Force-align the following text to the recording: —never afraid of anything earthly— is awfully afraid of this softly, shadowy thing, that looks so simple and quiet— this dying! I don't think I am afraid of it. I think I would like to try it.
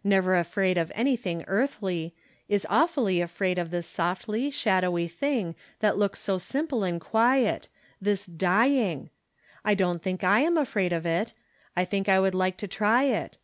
—never 0.16 0.34
afraid 0.34 0.76
of 0.76 0.90
anything 0.96 1.44
earthly— 1.46 2.12
is 2.56 2.66
awfully 2.68 3.20
afraid 3.20 3.56
of 3.56 3.70
this 3.70 3.86
softly, 3.86 4.50
shadowy 4.50 5.06
thing, 5.06 5.54
that 5.78 5.96
looks 5.96 6.18
so 6.18 6.38
simple 6.38 6.82
and 6.82 7.00
quiet— 7.00 7.68
this 8.02 8.26
dying! 8.26 9.10
I 9.64 9.74
don't 9.76 10.02
think 10.02 10.24
I 10.24 10.40
am 10.40 10.56
afraid 10.56 10.92
of 10.92 11.06
it. 11.06 11.34
I 11.76 11.84
think 11.84 12.08
I 12.08 12.18
would 12.18 12.34
like 12.34 12.56
to 12.56 12.66
try 12.66 13.04
it. 13.04 13.38